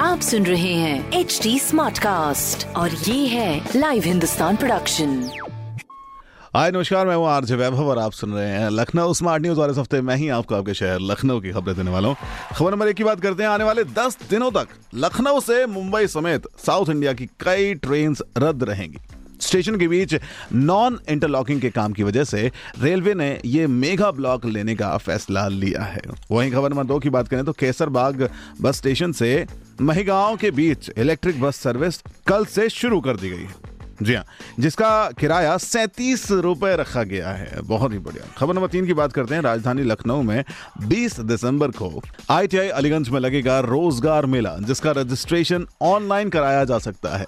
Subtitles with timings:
[0.00, 5.30] आप सुन रहे हैं एच डी स्मार्ट कास्ट और ये है लाइव हिंदुस्तान प्रोडक्शन
[6.56, 9.70] हाय, नमस्कार, मैं हूँ आरजे वैभव और आप सुन रहे हैं लखनऊ स्मार्ट न्यूज़ और
[9.70, 12.16] इस हफ़्ते मैं ही आपको आपके शहर लखनऊ की खबरें देने वाला हूँ।
[12.56, 16.06] खबर नंबर एक की बात करते हैं, आने वाले 10 दिनों तक लखनऊ से मुंबई
[16.06, 18.98] समेत साउथ इंडिया की कई ट्रेन रद्द रहेंगी।
[19.40, 20.14] स्टेशन के बीच
[20.52, 22.50] नॉन इंटरलॉकिंग के काम की वजह से
[22.80, 27.10] रेलवे ने ये मेगा ब्लॉक लेने का फैसला लिया है। वहीं खबर नंबर दो की
[27.10, 28.28] बात करें तो केसरबाग
[28.60, 29.46] बस स्टेशन से
[29.80, 34.24] महिगांव के बीच इलेक्ट्रिक बस सर्विस कल से शुरू कर दी गई है। जी हाँ
[34.60, 39.12] जिसका किराया सैंतीस रुपए रखा गया है। बहुत ही बढ़िया। खबर नंबर तीन की बात
[39.12, 40.44] करते हैं। राजधानी लखनऊ में
[40.88, 47.16] 20 दिसंबर को आईटीआई अलीगंज में लगेगा रोज़गार मेला, जिसका रजिस्ट्रेशन ऑनलाइन कराया जा सकता
[47.16, 47.26] है।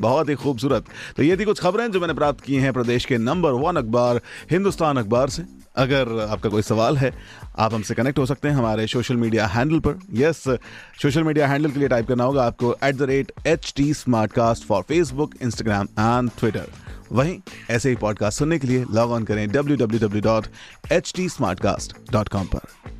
[0.00, 0.84] बहुत ही खूबसूरत।
[1.16, 4.20] तो ये थी कुछ खबरें जो मैंने प्राप्त की हैं प्रदेश के नंबर वन अखबार,
[4.50, 5.44] हिंदुस्तान अखबार से।
[5.76, 7.12] अगर आपका कोई सवाल है,
[7.58, 10.42] आप हमसे कनेक्ट हो सकते हैं हमारे सोशल मीडिया हैंडल पर। यस
[11.02, 14.32] सोशल मीडिया हैंडल के लिए टाइप करना होगा आपको at the rate H T smart
[14.32, 16.66] cast for Facebook Instagram and Twitter
[17.12, 17.38] वहीं
[17.70, 20.46] ऐसे ही पॉडकास्ट सुनने के लिए लॉग ऑन करें W W W dot
[20.92, 22.99] H T smart cast dot com पर।